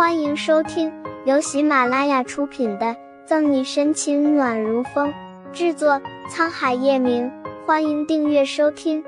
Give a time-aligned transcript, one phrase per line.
[0.00, 0.90] 欢迎收听
[1.26, 2.86] 由喜马拉雅出品的
[3.26, 5.12] 《赠你深情暖如风》，
[5.52, 7.30] 制作沧海夜明。
[7.66, 9.04] 欢迎订阅收听。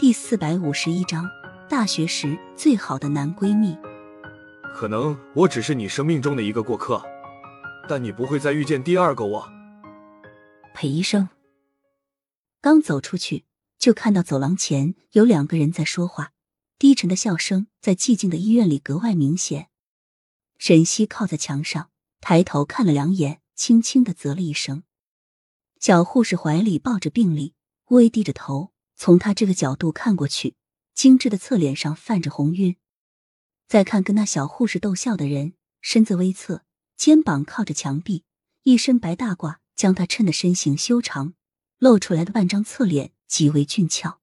[0.00, 1.30] 第四百五十一章：
[1.68, 3.78] 大学时最好的男闺蜜。
[4.74, 7.00] 可能我只是你生命中的一个过客，
[7.88, 9.48] 但你不会再遇见第二个我。
[10.74, 11.28] 裴医生
[12.60, 13.44] 刚走出去，
[13.78, 16.32] 就看到走廊前有两个人在说话。
[16.78, 19.70] 低沉的笑声在寂静的医院里格外明显。
[20.58, 21.90] 沈西靠在墙上，
[22.20, 24.82] 抬头看了两眼，轻轻的啧了一声。
[25.80, 27.54] 小护士怀里抱着病历，
[27.86, 30.54] 微低着头，从他这个角度看过去，
[30.94, 32.76] 精致的侧脸上泛着红晕。
[33.66, 36.64] 再看跟那小护士逗笑的人，身子微侧，
[36.96, 38.24] 肩膀靠着墙壁，
[38.62, 41.34] 一身白大褂将他衬得身形修长，
[41.78, 44.20] 露出来的半张侧脸极为俊俏。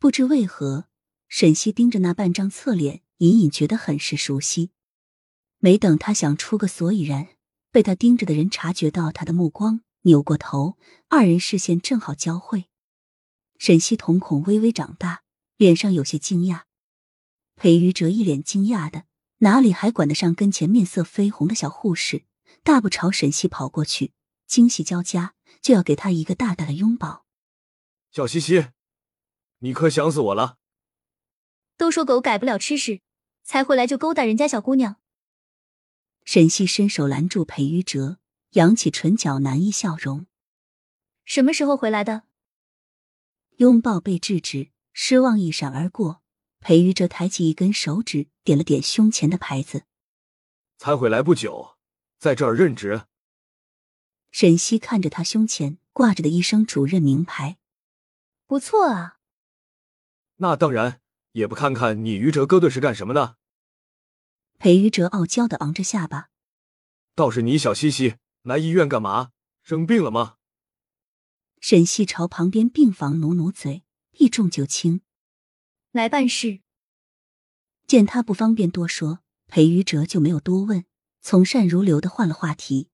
[0.00, 0.89] 不知为何。
[1.30, 4.72] 沈西盯着那半张侧脸，隐隐觉得很是熟悉。
[5.58, 7.28] 没等他想出个所以然，
[7.70, 10.76] 被他盯着的人察觉到他的目光，扭过头，
[11.08, 12.64] 二人视线正好交汇。
[13.58, 15.22] 沈西瞳孔微微长大，
[15.56, 16.62] 脸上有些惊讶。
[17.54, 19.04] 裴于哲一脸惊讶的，
[19.38, 22.24] 哪里还管得上跟前面色绯红的小护士，
[22.64, 24.12] 大步朝沈西跑过去，
[24.48, 27.24] 惊喜交加，就要给他一个大大的拥抱。
[28.10, 28.66] 小西西，
[29.60, 30.56] 你可想死我了？
[31.80, 33.00] 都说狗改不了吃屎，
[33.42, 34.96] 才回来就勾搭人家小姑娘。
[36.26, 38.18] 沈西伸手拦住裴于哲，
[38.50, 40.26] 扬起唇角难抑笑容。
[41.24, 42.24] 什么时候回来的？
[43.56, 46.20] 拥抱被制止，失望一闪而过。
[46.60, 49.84] 裴于哲抬起一根手指，点了点胸前的牌子。
[50.76, 51.78] 才回来不久，
[52.18, 53.06] 在这儿任职。
[54.30, 57.56] 沈西看着他胸前挂着的医生主任名牌，
[58.46, 59.16] 不错啊。
[60.36, 61.00] 那当然。
[61.32, 63.36] 也不看看你于哲哥的是干什么的？
[64.58, 66.28] 裴于哲傲娇的昂着下巴。
[67.14, 69.30] 倒是你小西西来医院干嘛？
[69.62, 70.36] 生病了吗？
[71.60, 75.02] 沈西朝旁边病房努努嘴，避重就轻。
[75.92, 76.60] 来办事。
[77.86, 80.84] 见他不方便多说，裴于哲就没有多问，
[81.20, 82.88] 从善如流的换了话题。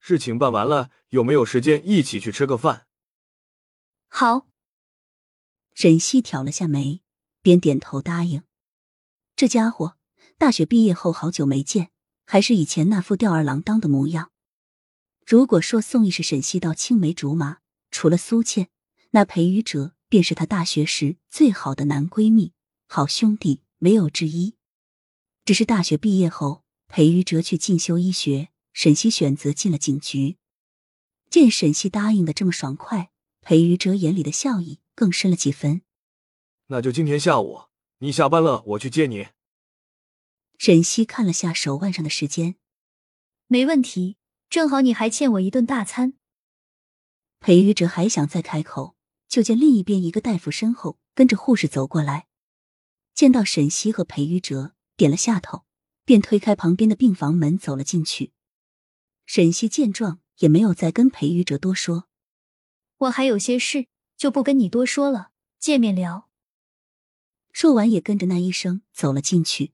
[0.00, 2.86] 事情办完了，有没有时间一起去吃个饭？
[4.08, 4.48] 好。
[5.74, 7.03] 沈西挑了下眉。
[7.44, 8.42] 边点头答应，
[9.36, 9.98] 这家伙
[10.38, 11.90] 大学毕业后好久没见，
[12.24, 14.32] 还是以前那副吊儿郎当的模样。
[15.26, 17.58] 如果说宋毅是沈西道青梅竹马，
[17.90, 18.70] 除了苏倩，
[19.10, 22.54] 那裴宇哲便是他大学时最好的男闺蜜、
[22.88, 24.54] 好兄弟，没有之一。
[25.44, 30.38] 只是大学毕业后，裴宇哲去进修医学，沈西选择进了警局。
[31.28, 33.10] 见沈西答应的这么爽快，
[33.42, 35.82] 裴宇哲眼里的笑意更深了几分。
[36.68, 37.64] 那就今天下午，
[37.98, 39.28] 你下班了，我去接你。
[40.56, 42.56] 沈西看了下手腕上的时间，
[43.46, 44.16] 没问题，
[44.48, 46.14] 正好你还欠我一顿大餐。
[47.40, 48.96] 裴宇哲还想再开口，
[49.28, 52.28] 就见另一边一个大夫身后跟着护士走过来，
[53.12, 55.66] 见到沈西和裴宇哲，点了下头，
[56.06, 58.32] 便推开旁边的病房门走了进去。
[59.26, 62.08] 沈西见状，也没有再跟裴宇哲多说，
[62.96, 66.30] 我还有些事，就不跟你多说了，见面聊。
[67.54, 69.72] 说完，也跟着那医生走了进去。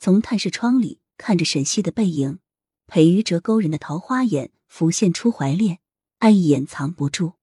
[0.00, 2.38] 从探视窗里看着沈西的背影，
[2.86, 5.80] 裴于哲勾人的桃花眼浮现出怀恋，
[6.18, 7.34] 爱意掩藏不住。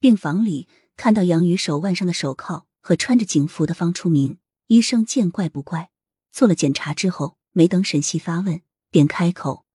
[0.00, 0.66] 病房里
[0.96, 4.38] 看到杨宇手腕上的手铐和穿着警服的方初明，
[4.68, 5.90] 医生见怪不怪，
[6.32, 9.66] 做了检查之后，没等沈西发问，便开口：“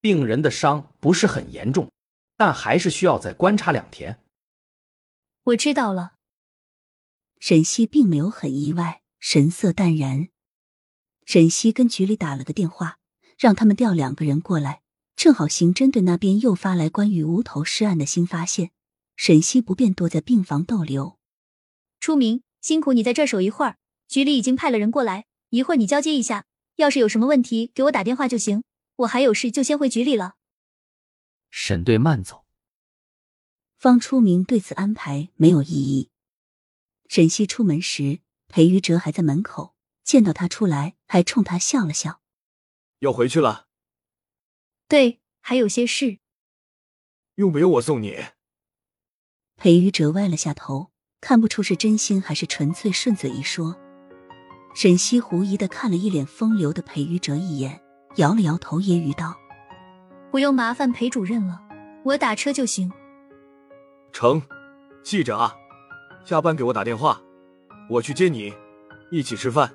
[0.00, 1.92] 病人的伤不是很严重，
[2.38, 4.18] 但还是需要再观察两天。”
[5.44, 6.15] 我知道了。
[7.48, 10.30] 沈西并没有很意外，神色淡然。
[11.26, 12.98] 沈西跟局里打了个电话，
[13.38, 14.82] 让他们调两个人过来，
[15.14, 18.72] 正好刑侦队那边又发来关于无头尸案的新发现。
[19.14, 21.20] 沈西不便多在病房逗留。
[22.00, 23.76] 初明，辛苦你在这守一会儿，
[24.08, 28.64] 局里已经派了人过来，一会儿你交接一下，要是有什么问题给我打电话就行。
[28.96, 30.34] 我还有事，就先回局里了。
[31.52, 32.42] 沈队慢走。
[33.78, 36.10] 方初明对此安排没有异议。
[37.08, 39.74] 沈西出门时，裴于哲还在门口，
[40.04, 42.20] 见到他出来，还冲他笑了笑。
[43.00, 43.66] 要回去了？
[44.88, 46.18] 对，还有些事。
[47.36, 48.16] 用不用我送你？
[49.56, 53.76] 裴于哲歪了下头，看不出是真心还是纯粹顺嘴一说。
[54.74, 57.82] 沈西狐疑的看了一脸风流的裴于哲一眼，
[58.16, 59.34] 摇了摇头，揶揄道
[60.30, 61.62] ：“不用麻烦裴主任了，
[62.04, 62.92] 我打车就行。”
[64.12, 64.42] 成，
[65.02, 65.56] 记着啊。
[66.26, 67.20] 下班给我打电话，
[67.88, 68.52] 我去接你。
[69.12, 69.70] 一起吃饭。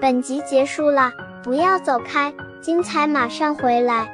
[0.00, 1.12] 本集结束了，
[1.42, 4.13] 不要走开，精彩马上回来。